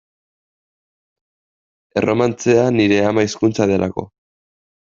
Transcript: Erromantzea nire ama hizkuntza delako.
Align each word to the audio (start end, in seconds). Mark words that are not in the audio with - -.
Erromantzea 2.01 2.65
nire 2.81 2.99
ama 3.13 3.27
hizkuntza 3.29 3.71
delako. 3.77 4.09